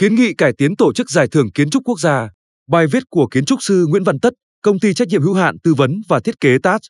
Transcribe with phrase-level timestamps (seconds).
[0.00, 2.28] Kiến nghị cải tiến tổ chức giải thưởng kiến trúc quốc gia.
[2.70, 5.56] Bài viết của kiến trúc sư Nguyễn Văn Tất, công ty trách nhiệm hữu hạn
[5.62, 6.80] tư vấn và thiết kế TAT.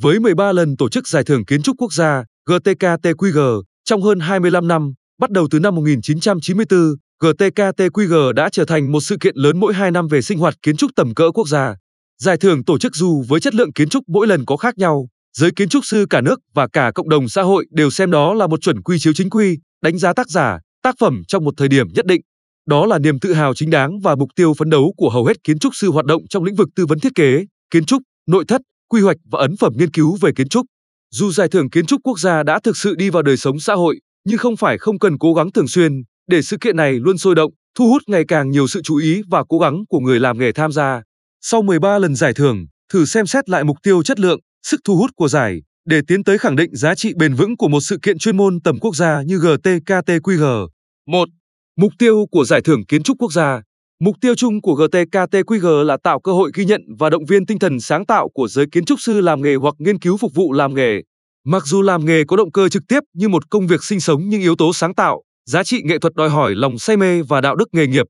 [0.00, 4.68] Với 13 lần tổ chức giải thưởng kiến trúc quốc gia GTK-TQG trong hơn 25
[4.68, 6.78] năm, bắt đầu từ năm 1994,
[7.22, 10.76] GTK-TQG đã trở thành một sự kiện lớn mỗi 2 năm về sinh hoạt kiến
[10.76, 11.76] trúc tầm cỡ quốc gia.
[12.22, 15.08] Giải thưởng tổ chức dù với chất lượng kiến trúc mỗi lần có khác nhau,
[15.36, 18.34] giới kiến trúc sư cả nước và cả cộng đồng xã hội đều xem đó
[18.34, 21.54] là một chuẩn quy chiếu chính quy, đánh giá tác giả, tác phẩm trong một
[21.56, 22.20] thời điểm nhất định.
[22.66, 25.44] Đó là niềm tự hào chính đáng và mục tiêu phấn đấu của hầu hết
[25.44, 28.44] kiến trúc sư hoạt động trong lĩnh vực tư vấn thiết kế, kiến trúc, nội
[28.48, 30.66] thất, quy hoạch và ấn phẩm nghiên cứu về kiến trúc.
[31.10, 33.74] Dù giải thưởng kiến trúc quốc gia đã thực sự đi vào đời sống xã
[33.74, 35.92] hội, nhưng không phải không cần cố gắng thường xuyên
[36.30, 39.22] để sự kiện này luôn sôi động, thu hút ngày càng nhiều sự chú ý
[39.30, 41.02] và cố gắng của người làm nghề tham gia.
[41.40, 44.96] Sau 13 lần giải thưởng, thử xem xét lại mục tiêu chất lượng, sức thu
[44.96, 47.98] hút của giải để tiến tới khẳng định giá trị bền vững của một sự
[48.02, 50.68] kiện chuyên môn tầm quốc gia như GTKTQG.
[51.06, 51.28] 1.
[51.78, 53.62] Mục tiêu của Giải thưởng Kiến trúc Quốc gia
[54.00, 57.58] Mục tiêu chung của GTKTQG là tạo cơ hội ghi nhận và động viên tinh
[57.58, 60.52] thần sáng tạo của giới kiến trúc sư làm nghề hoặc nghiên cứu phục vụ
[60.52, 61.02] làm nghề.
[61.44, 64.22] Mặc dù làm nghề có động cơ trực tiếp như một công việc sinh sống
[64.28, 67.40] nhưng yếu tố sáng tạo, giá trị nghệ thuật đòi hỏi lòng say mê và
[67.40, 68.06] đạo đức nghề nghiệp.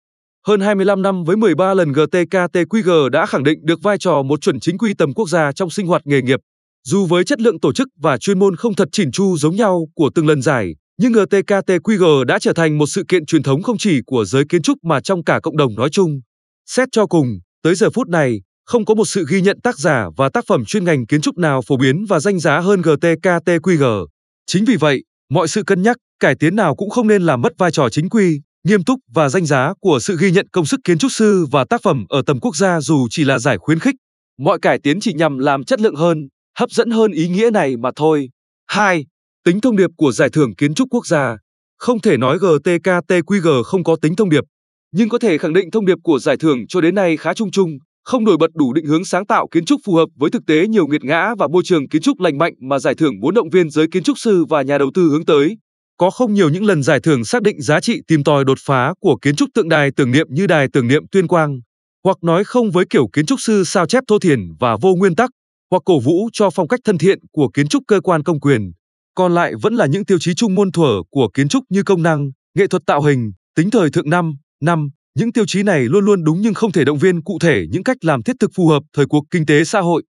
[0.46, 4.60] Hơn 25 năm với 13 lần GTKTQG đã khẳng định được vai trò một chuẩn
[4.60, 6.40] chính quy tầm quốc gia trong sinh hoạt nghề nghiệp.
[6.86, 9.86] Dù với chất lượng tổ chức và chuyên môn không thật chỉn chu giống nhau
[9.94, 13.78] của từng lần giải, nhưng GTKTQG đã trở thành một sự kiện truyền thống không
[13.78, 16.20] chỉ của giới kiến trúc mà trong cả cộng đồng nói chung.
[16.66, 20.06] Xét cho cùng, tới giờ phút này, không có một sự ghi nhận tác giả
[20.16, 24.06] và tác phẩm chuyên ngành kiến trúc nào phổ biến và danh giá hơn GTKTQG.
[24.46, 27.52] Chính vì vậy, mọi sự cân nhắc, cải tiến nào cũng không nên làm mất
[27.58, 30.80] vai trò chính quy, nghiêm túc và danh giá của sự ghi nhận công sức
[30.84, 33.78] kiến trúc sư và tác phẩm ở tầm quốc gia dù chỉ là giải khuyến
[33.78, 33.94] khích.
[34.38, 36.28] Mọi cải tiến chỉ nhằm làm chất lượng hơn,
[36.58, 38.28] hấp dẫn hơn ý nghĩa này mà thôi.
[38.66, 39.04] 2.
[39.44, 41.36] Tính thông điệp của Giải thưởng Kiến trúc Quốc gia
[41.78, 44.44] Không thể nói GTKTQG không có tính thông điệp,
[44.92, 47.50] nhưng có thể khẳng định thông điệp của giải thưởng cho đến nay khá chung
[47.50, 47.70] chung,
[48.04, 50.66] không nổi bật đủ định hướng sáng tạo kiến trúc phù hợp với thực tế
[50.66, 53.50] nhiều nghiệt ngã và môi trường kiến trúc lành mạnh mà giải thưởng muốn động
[53.50, 55.56] viên giới kiến trúc sư và nhà đầu tư hướng tới.
[55.96, 58.94] Có không nhiều những lần giải thưởng xác định giá trị tìm tòi đột phá
[59.00, 61.60] của kiến trúc tượng đài tưởng niệm như đài tưởng niệm Tuyên Quang,
[62.04, 65.14] hoặc nói không với kiểu kiến trúc sư sao chép thô thiển và vô nguyên
[65.14, 65.30] tắc,
[65.70, 68.72] hoặc cổ vũ cho phong cách thân thiện của kiến trúc cơ quan công quyền.
[69.14, 72.02] Còn lại vẫn là những tiêu chí chung muôn thuở của kiến trúc như công
[72.02, 74.32] năng, nghệ thuật tạo hình, tính thời thượng năm,
[74.62, 74.88] năm.
[75.18, 77.84] Những tiêu chí này luôn luôn đúng nhưng không thể động viên cụ thể những
[77.84, 80.02] cách làm thiết thực phù hợp thời cuộc kinh tế xã hội.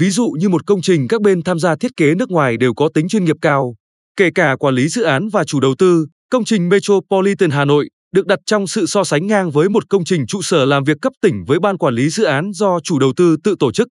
[0.00, 2.74] Ví dụ như một công trình các bên tham gia thiết kế nước ngoài đều
[2.74, 3.74] có tính chuyên nghiệp cao,
[4.16, 7.88] kể cả quản lý dự án và chủ đầu tư, công trình Metropolitan Hà Nội
[8.12, 10.96] được đặt trong sự so sánh ngang với một công trình trụ sở làm việc
[11.02, 13.88] cấp tỉnh với ban quản lý dự án do chủ đầu tư tự tổ chức.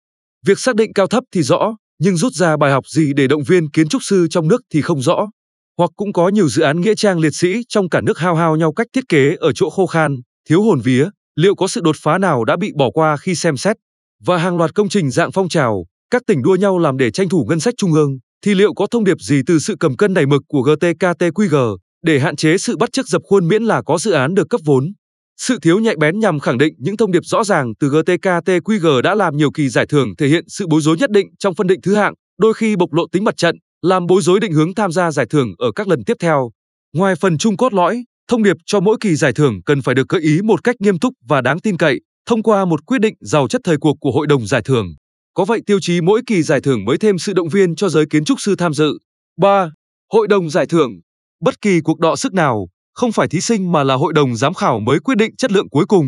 [0.47, 3.43] Việc xác định cao thấp thì rõ, nhưng rút ra bài học gì để động
[3.43, 5.27] viên kiến trúc sư trong nước thì không rõ.
[5.79, 8.57] Hoặc cũng có nhiều dự án nghĩa trang liệt sĩ trong cả nước hao hao
[8.57, 10.17] nhau cách thiết kế ở chỗ khô khan,
[10.49, 13.57] thiếu hồn vía, liệu có sự đột phá nào đã bị bỏ qua khi xem
[13.57, 13.77] xét?
[14.25, 17.29] Và hàng loạt công trình dạng phong trào, các tỉnh đua nhau làm để tranh
[17.29, 20.15] thủ ngân sách trung ương, thì liệu có thông điệp gì từ sự cầm cân
[20.15, 23.99] đẩy mực của GTKTQG để hạn chế sự bắt chước dập khuôn miễn là có
[23.99, 24.93] dự án được cấp vốn?
[25.43, 29.15] Sự thiếu nhạy bén nhằm khẳng định những thông điệp rõ ràng từ GTKTQG đã
[29.15, 31.81] làm nhiều kỳ giải thưởng thể hiện sự bối rối nhất định trong phân định
[31.83, 34.93] thứ hạng, đôi khi bộc lộ tính mặt trận, làm bối rối định hướng tham
[34.93, 36.51] gia giải thưởng ở các lần tiếp theo.
[36.97, 40.09] Ngoài phần chung cốt lõi, thông điệp cho mỗi kỳ giải thưởng cần phải được
[40.09, 43.15] gợi ý một cách nghiêm túc và đáng tin cậy, thông qua một quyết định
[43.21, 44.95] giàu chất thời cuộc của hội đồng giải thưởng.
[45.35, 48.07] Có vậy tiêu chí mỗi kỳ giải thưởng mới thêm sự động viên cho giới
[48.11, 48.99] kiến trúc sư tham dự.
[49.41, 49.71] 3.
[50.13, 51.01] Hội đồng giải thưởng.
[51.41, 54.55] Bất kỳ cuộc đọ sức nào, không phải thí sinh mà là hội đồng giám
[54.55, 56.07] khảo mới quyết định chất lượng cuối cùng.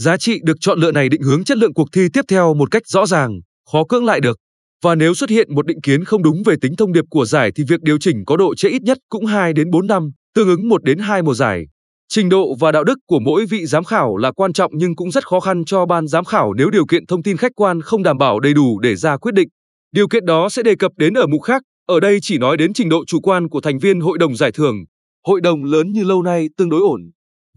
[0.00, 2.70] Giá trị được chọn lựa này định hướng chất lượng cuộc thi tiếp theo một
[2.70, 3.40] cách rõ ràng,
[3.72, 4.38] khó cưỡng lại được.
[4.84, 7.50] Và nếu xuất hiện một định kiến không đúng về tính thông điệp của giải
[7.56, 10.48] thì việc điều chỉnh có độ trễ ít nhất cũng 2 đến 4 năm, tương
[10.48, 11.64] ứng 1 đến 2 mùa giải.
[12.08, 15.10] Trình độ và đạo đức của mỗi vị giám khảo là quan trọng nhưng cũng
[15.10, 18.02] rất khó khăn cho ban giám khảo nếu điều kiện thông tin khách quan không
[18.02, 19.48] đảm bảo đầy đủ để ra quyết định.
[19.92, 22.72] Điều kiện đó sẽ đề cập đến ở mục khác, ở đây chỉ nói đến
[22.72, 24.84] trình độ chủ quan của thành viên hội đồng giải thưởng,
[25.26, 27.00] hội đồng lớn như lâu nay tương đối ổn.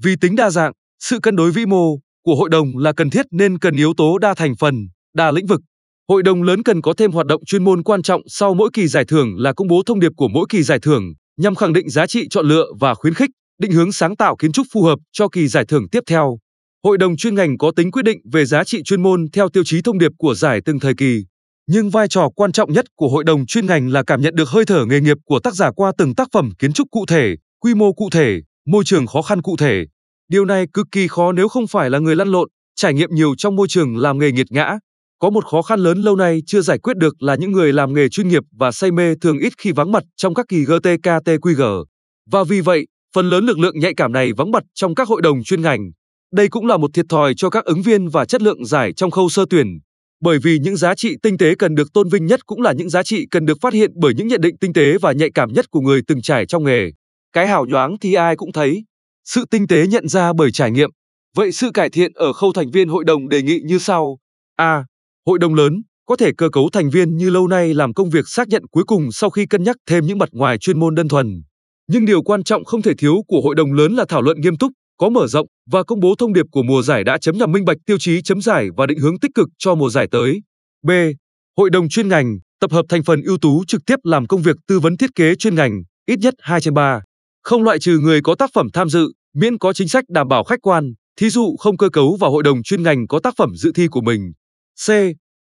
[0.03, 3.25] Vì tính đa dạng, sự cân đối vĩ mô của hội đồng là cần thiết
[3.31, 5.61] nên cần yếu tố đa thành phần, đa lĩnh vực.
[6.09, 8.87] Hội đồng lớn cần có thêm hoạt động chuyên môn quan trọng sau mỗi kỳ
[8.87, 11.89] giải thưởng là công bố thông điệp của mỗi kỳ giải thưởng nhằm khẳng định
[11.89, 13.29] giá trị chọn lựa và khuyến khích,
[13.59, 16.37] định hướng sáng tạo kiến trúc phù hợp cho kỳ giải thưởng tiếp theo.
[16.83, 19.63] Hội đồng chuyên ngành có tính quyết định về giá trị chuyên môn theo tiêu
[19.65, 21.25] chí thông điệp của giải từng thời kỳ.
[21.67, 24.49] Nhưng vai trò quan trọng nhất của hội đồng chuyên ngành là cảm nhận được
[24.49, 27.35] hơi thở nghề nghiệp của tác giả qua từng tác phẩm kiến trúc cụ thể,
[27.59, 29.85] quy mô cụ thể, môi trường khó khăn cụ thể.
[30.29, 33.35] Điều này cực kỳ khó nếu không phải là người lăn lộn, trải nghiệm nhiều
[33.37, 34.77] trong môi trường làm nghề nghiệt ngã.
[35.19, 37.93] Có một khó khăn lớn lâu nay chưa giải quyết được là những người làm
[37.93, 41.85] nghề chuyên nghiệp và say mê thường ít khi vắng mặt trong các kỳ GTKTQG.
[42.31, 45.21] Và vì vậy, phần lớn lực lượng nhạy cảm này vắng mặt trong các hội
[45.21, 45.91] đồng chuyên ngành.
[46.33, 49.11] Đây cũng là một thiệt thòi cho các ứng viên và chất lượng giải trong
[49.11, 49.67] khâu sơ tuyển.
[50.21, 52.89] Bởi vì những giá trị tinh tế cần được tôn vinh nhất cũng là những
[52.89, 55.53] giá trị cần được phát hiện bởi những nhận định tinh tế và nhạy cảm
[55.53, 56.91] nhất của người từng trải trong nghề.
[57.33, 58.83] Cái hào nhoáng thì ai cũng thấy,
[59.25, 60.89] sự tinh tế nhận ra bởi trải nghiệm.
[61.35, 64.17] Vậy sự cải thiện ở khâu thành viên hội đồng đề nghị như sau.
[64.55, 64.85] A.
[65.25, 68.27] Hội đồng lớn có thể cơ cấu thành viên như lâu nay làm công việc
[68.27, 71.07] xác nhận cuối cùng sau khi cân nhắc thêm những mặt ngoài chuyên môn đơn
[71.07, 71.41] thuần.
[71.87, 74.57] Nhưng điều quan trọng không thể thiếu của hội đồng lớn là thảo luận nghiêm
[74.57, 77.51] túc, có mở rộng và công bố thông điệp của mùa giải đã chấm nhằm
[77.51, 80.41] minh bạch tiêu chí chấm giải và định hướng tích cực cho mùa giải tới.
[80.83, 80.91] B.
[81.57, 84.55] Hội đồng chuyên ngành tập hợp thành phần ưu tú trực tiếp làm công việc
[84.67, 87.01] tư vấn thiết kế chuyên ngành, ít nhất 2 trên 3.
[87.43, 90.43] Không loại trừ người có tác phẩm tham dự, miễn có chính sách đảm bảo
[90.43, 93.55] khách quan, thí dụ không cơ cấu vào hội đồng chuyên ngành có tác phẩm
[93.55, 94.31] dự thi của mình.
[94.87, 94.89] C.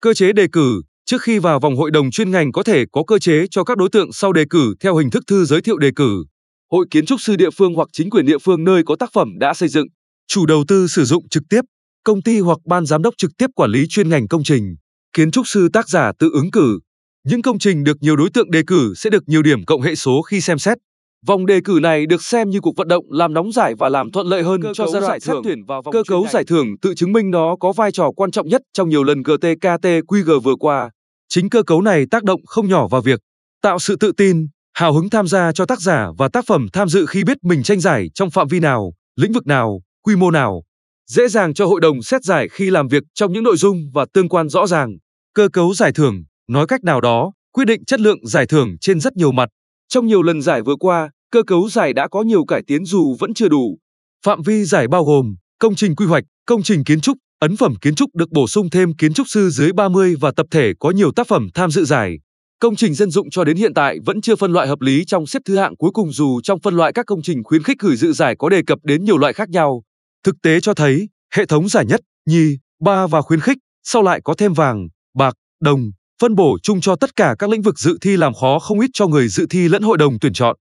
[0.00, 3.02] Cơ chế đề cử, trước khi vào vòng hội đồng chuyên ngành có thể có
[3.06, 5.78] cơ chế cho các đối tượng sau đề cử theo hình thức thư giới thiệu
[5.78, 6.24] đề cử.
[6.70, 9.38] Hội kiến trúc sư địa phương hoặc chính quyền địa phương nơi có tác phẩm
[9.38, 9.86] đã xây dựng,
[10.28, 11.60] chủ đầu tư sử dụng trực tiếp,
[12.04, 14.76] công ty hoặc ban giám đốc trực tiếp quản lý chuyên ngành công trình,
[15.12, 16.78] kiến trúc sư tác giả tự ứng cử.
[17.24, 19.94] Những công trình được nhiều đối tượng đề cử sẽ được nhiều điểm cộng hệ
[19.94, 20.78] số khi xem xét.
[21.28, 24.10] Vòng đề cử này được xem như cuộc vận động làm nóng giải và làm
[24.10, 25.42] thuận lợi hơn Cơ cho giai đoạn thưởng.
[25.44, 28.30] tuyển vào vòng Cơ cấu giải thưởng tự chứng minh nó có vai trò quan
[28.30, 30.90] trọng nhất trong nhiều lần GTKT QG vừa qua.
[31.28, 33.20] Chính cơ cấu này tác động không nhỏ vào việc
[33.62, 36.88] tạo sự tự tin, hào hứng tham gia cho tác giả và tác phẩm tham
[36.88, 40.30] dự khi biết mình tranh giải trong phạm vi nào, lĩnh vực nào, quy mô
[40.30, 40.62] nào.
[41.06, 44.06] Dễ dàng cho hội đồng xét giải khi làm việc trong những nội dung và
[44.12, 44.96] tương quan rõ ràng.
[45.34, 49.00] Cơ cấu giải thưởng, nói cách nào đó, quyết định chất lượng giải thưởng trên
[49.00, 49.48] rất nhiều mặt.
[49.88, 53.16] Trong nhiều lần giải vừa qua, cơ cấu giải đã có nhiều cải tiến dù
[53.18, 53.78] vẫn chưa đủ.
[54.26, 57.74] Phạm vi giải bao gồm công trình quy hoạch, công trình kiến trúc, ấn phẩm
[57.80, 60.90] kiến trúc được bổ sung thêm kiến trúc sư dưới 30 và tập thể có
[60.90, 62.18] nhiều tác phẩm tham dự giải.
[62.60, 65.26] Công trình dân dụng cho đến hiện tại vẫn chưa phân loại hợp lý trong
[65.26, 67.96] xếp thứ hạng cuối cùng dù trong phân loại các công trình khuyến khích gửi
[67.96, 69.82] dự giải có đề cập đến nhiều loại khác nhau.
[70.24, 74.20] Thực tế cho thấy, hệ thống giải nhất, nhì, ba và khuyến khích, sau lại
[74.24, 75.90] có thêm vàng, bạc, đồng,
[76.22, 78.90] phân bổ chung cho tất cả các lĩnh vực dự thi làm khó không ít
[78.92, 80.56] cho người dự thi lẫn hội đồng tuyển chọn.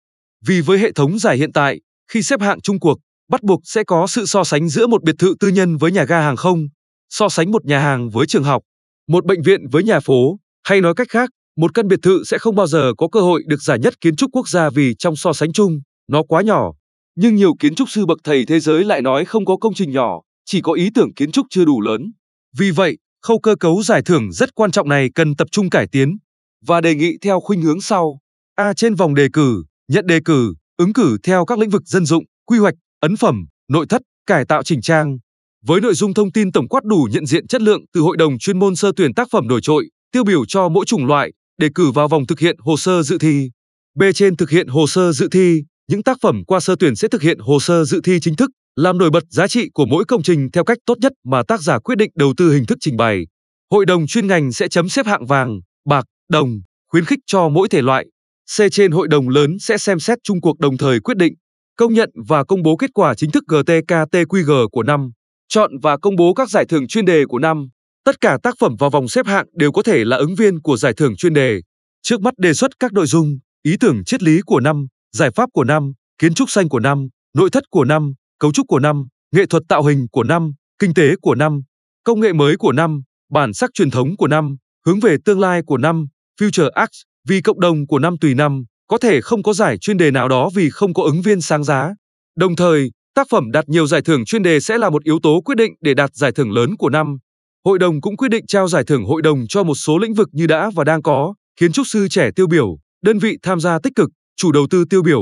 [0.46, 1.80] Vì với hệ thống giải hiện tại,
[2.12, 2.98] khi xếp hạng chung cuộc,
[3.30, 6.04] bắt buộc sẽ có sự so sánh giữa một biệt thự tư nhân với nhà
[6.04, 6.68] ga hàng không,
[7.10, 8.64] so sánh một nhà hàng với trường học,
[9.08, 12.38] một bệnh viện với nhà phố, hay nói cách khác, một căn biệt thự sẽ
[12.38, 15.16] không bao giờ có cơ hội được giải nhất kiến trúc quốc gia vì trong
[15.16, 16.74] so sánh chung, nó quá nhỏ.
[17.16, 19.92] Nhưng nhiều kiến trúc sư bậc thầy thế giới lại nói không có công trình
[19.92, 22.12] nhỏ, chỉ có ý tưởng kiến trúc chưa đủ lớn.
[22.58, 25.88] Vì vậy, khâu cơ cấu giải thưởng rất quan trọng này cần tập trung cải
[25.88, 26.18] tiến
[26.66, 28.20] và đề nghị theo khuynh hướng sau.
[28.56, 32.06] A trên vòng đề cử, nhận đề cử, ứng cử theo các lĩnh vực dân
[32.06, 35.18] dụng, quy hoạch, ấn phẩm, nội thất, cải tạo chỉnh trang.
[35.66, 38.40] Với nội dung thông tin tổng quát đủ nhận diện chất lượng từ hội đồng
[38.40, 41.70] chuyên môn sơ tuyển tác phẩm nổi trội, tiêu biểu cho mỗi chủng loại, đề
[41.76, 43.50] cử vào vòng thực hiện hồ sơ dự thi.
[43.96, 47.08] B trên thực hiện hồ sơ dự thi, những tác phẩm qua sơ tuyển sẽ
[47.08, 50.06] thực hiện hồ sơ dự thi chính thức, làm nổi bật giá trị của mỗi
[50.06, 52.78] công trình theo cách tốt nhất mà tác giả quyết định đầu tư hình thức
[52.82, 53.28] trình bày.
[53.72, 56.60] Hội đồng chuyên ngành sẽ chấm xếp hạng vàng, bạc, đồng,
[56.92, 58.06] khuyến khích cho mỗi thể loại.
[58.48, 61.34] C trên hội đồng lớn sẽ xem xét chung cuộc đồng thời quyết định,
[61.78, 65.12] công nhận và công bố kết quả chính thức GTKTQG của năm,
[65.48, 67.68] chọn và công bố các giải thưởng chuyên đề của năm.
[68.04, 70.78] Tất cả tác phẩm vào vòng xếp hạng đều có thể là ứng viên của
[70.78, 71.62] giải thưởng chuyên đề.
[72.02, 75.50] Trước mắt đề xuất các nội dung, ý tưởng triết lý của năm, giải pháp
[75.54, 79.08] của năm, kiến trúc xanh của năm, nội thất của năm, cấu trúc của năm,
[79.32, 81.62] nghệ thuật tạo hình của năm, kinh tế của năm,
[82.04, 84.56] công nghệ mới của năm, bản sắc truyền thống của năm,
[84.86, 86.06] hướng về tương lai của năm,
[86.42, 89.98] Future Arts, vì cộng đồng của năm tùy năm, có thể không có giải chuyên
[89.98, 91.94] đề nào đó vì không có ứng viên sáng giá.
[92.38, 95.42] Đồng thời, tác phẩm đạt nhiều giải thưởng chuyên đề sẽ là một yếu tố
[95.46, 97.18] quyết định để đạt giải thưởng lớn của năm.
[97.66, 100.30] Hội đồng cũng quyết định trao giải thưởng hội đồng cho một số lĩnh vực
[100.32, 103.80] như đã và đang có, kiến trúc sư trẻ tiêu biểu, đơn vị tham gia
[103.80, 105.22] tích cực, chủ đầu tư tiêu biểu.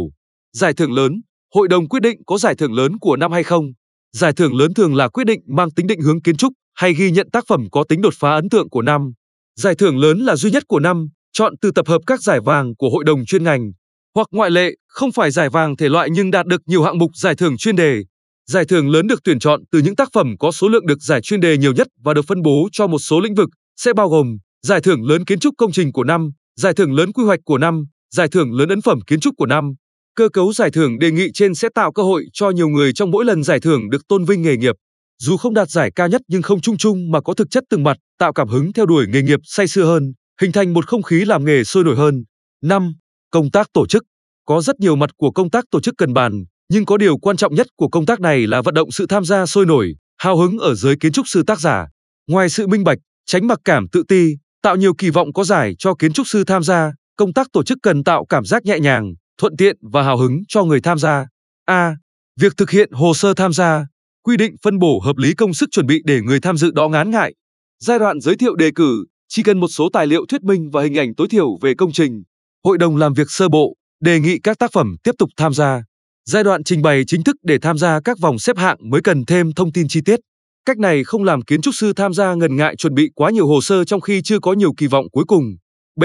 [0.53, 1.21] Giải thưởng lớn,
[1.53, 3.65] hội đồng quyết định có giải thưởng lớn của năm hay không.
[4.13, 7.12] Giải thưởng lớn thường là quyết định mang tính định hướng kiến trúc hay ghi
[7.12, 9.01] nhận tác phẩm có tính đột phá ấn tượng của năm.
[9.59, 12.75] Giải thưởng lớn là duy nhất của năm, chọn từ tập hợp các giải vàng
[12.75, 13.71] của hội đồng chuyên ngành,
[14.15, 17.11] hoặc ngoại lệ, không phải giải vàng thể loại nhưng đạt được nhiều hạng mục
[17.15, 18.03] giải thưởng chuyên đề.
[18.51, 21.21] Giải thưởng lớn được tuyển chọn từ những tác phẩm có số lượng được giải
[21.21, 24.09] chuyên đề nhiều nhất và được phân bố cho một số lĩnh vực, sẽ bao
[24.09, 27.39] gồm giải thưởng lớn kiến trúc công trình của năm, giải thưởng lớn quy hoạch
[27.45, 29.73] của năm, giải thưởng lớn ấn phẩm kiến trúc của năm.
[30.15, 33.11] Cơ cấu giải thưởng đề nghị trên sẽ tạo cơ hội cho nhiều người trong
[33.11, 34.75] mỗi lần giải thưởng được tôn vinh nghề nghiệp.
[35.21, 37.83] Dù không đạt giải cao nhất nhưng không chung chung mà có thực chất từng
[37.83, 41.03] mặt, tạo cảm hứng theo đuổi nghề nghiệp say sưa hơn, hình thành một không
[41.03, 42.23] khí làm nghề sôi nổi hơn.
[42.63, 42.93] 5.
[43.31, 44.03] Công tác tổ chức.
[44.45, 47.37] Có rất nhiều mặt của công tác tổ chức cần bàn, nhưng có điều quan
[47.37, 50.37] trọng nhất của công tác này là vận động sự tham gia sôi nổi, hào
[50.37, 51.87] hứng ở giới kiến trúc sư tác giả.
[52.27, 55.75] Ngoài sự minh bạch, tránh mặc cảm tự ti, tạo nhiều kỳ vọng có giải
[55.79, 58.79] cho kiến trúc sư tham gia, công tác tổ chức cần tạo cảm giác nhẹ
[58.79, 61.27] nhàng, thuận tiện và hào hứng cho người tham gia.
[61.65, 61.95] A.
[62.39, 63.87] Việc thực hiện hồ sơ tham gia,
[64.23, 66.87] quy định phân bổ hợp lý công sức chuẩn bị để người tham dự đó
[66.89, 67.33] ngán ngại.
[67.79, 70.84] Giai đoạn giới thiệu đề cử, chỉ cần một số tài liệu thuyết minh và
[70.84, 72.24] hình ảnh tối thiểu về công trình.
[72.63, 75.84] Hội đồng làm việc sơ bộ, đề nghị các tác phẩm tiếp tục tham gia.
[76.29, 79.25] Giai đoạn trình bày chính thức để tham gia các vòng xếp hạng mới cần
[79.25, 80.20] thêm thông tin chi tiết.
[80.65, 83.48] Cách này không làm kiến trúc sư tham gia ngần ngại chuẩn bị quá nhiều
[83.48, 85.44] hồ sơ trong khi chưa có nhiều kỳ vọng cuối cùng.
[85.96, 86.03] B.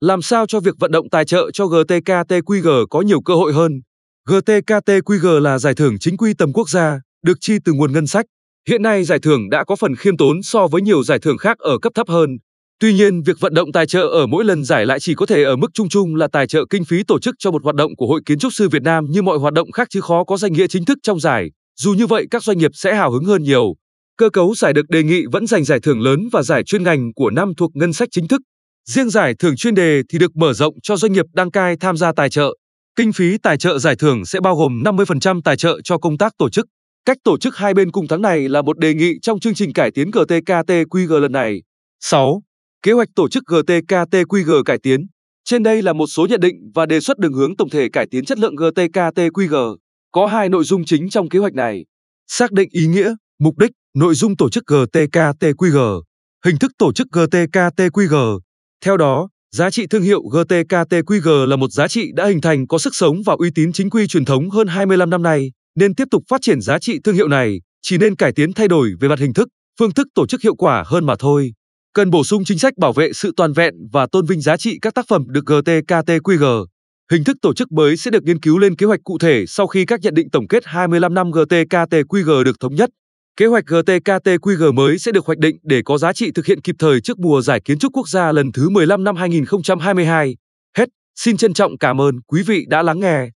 [0.00, 3.80] Làm sao cho việc vận động tài trợ cho GTKTQG có nhiều cơ hội hơn.
[4.28, 8.26] GTKTQG là giải thưởng chính quy tầm quốc gia, được chi từ nguồn ngân sách.
[8.68, 11.58] Hiện nay giải thưởng đã có phần khiêm tốn so với nhiều giải thưởng khác
[11.58, 12.38] ở cấp thấp hơn.
[12.80, 15.42] Tuy nhiên, việc vận động tài trợ ở mỗi lần giải lại chỉ có thể
[15.42, 17.96] ở mức chung chung là tài trợ kinh phí tổ chức cho một hoạt động
[17.96, 20.36] của Hội Kiến trúc sư Việt Nam như mọi hoạt động khác chứ khó có
[20.36, 21.50] danh nghĩa chính thức trong giải.
[21.78, 23.74] Dù như vậy, các doanh nghiệp sẽ hào hứng hơn nhiều.
[24.16, 27.14] Cơ cấu giải được đề nghị vẫn dành giải thưởng lớn và giải chuyên ngành
[27.14, 28.40] của năm thuộc ngân sách chính thức.
[28.88, 31.96] Riêng giải thưởng chuyên đề thì được mở rộng cho doanh nghiệp đăng cai tham
[31.96, 32.54] gia tài trợ.
[32.96, 36.32] Kinh phí tài trợ giải thưởng sẽ bao gồm 50% tài trợ cho công tác
[36.38, 36.66] tổ chức.
[37.04, 39.72] Cách tổ chức hai bên cùng tháng này là một đề nghị trong chương trình
[39.72, 41.62] cải tiến GTKTQG lần này.
[42.00, 42.42] 6.
[42.82, 45.06] Kế hoạch tổ chức GTKTQG cải tiến.
[45.44, 48.06] Trên đây là một số nhận định và đề xuất đường hướng tổng thể cải
[48.10, 49.76] tiến chất lượng GTKTQG.
[50.12, 51.84] Có hai nội dung chính trong kế hoạch này.
[52.26, 56.02] Xác định ý nghĩa, mục đích, nội dung tổ chức GTKTQG,
[56.44, 58.38] hình thức tổ chức GTKTQG.
[58.84, 62.78] Theo đó, giá trị thương hiệu GTKTQG là một giá trị đã hình thành có
[62.78, 66.08] sức sống và uy tín chính quy truyền thống hơn 25 năm nay, nên tiếp
[66.10, 69.08] tục phát triển giá trị thương hiệu này, chỉ nên cải tiến thay đổi về
[69.08, 71.52] mặt hình thức, phương thức tổ chức hiệu quả hơn mà thôi.
[71.94, 74.78] Cần bổ sung chính sách bảo vệ sự toàn vẹn và tôn vinh giá trị
[74.82, 76.66] các tác phẩm được GTKTQG.
[77.12, 79.66] Hình thức tổ chức mới sẽ được nghiên cứu lên kế hoạch cụ thể sau
[79.66, 82.90] khi các nhận định tổng kết 25 năm GTKTQG được thống nhất.
[83.36, 86.76] Kế hoạch GTKTQG mới sẽ được hoạch định để có giá trị thực hiện kịp
[86.78, 90.36] thời trước mùa giải kiến trúc quốc gia lần thứ 15 năm 2022.
[90.76, 93.28] Hết, xin trân trọng cảm ơn quý vị đã lắng nghe.